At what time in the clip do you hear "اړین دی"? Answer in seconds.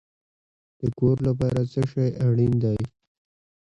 2.25-2.79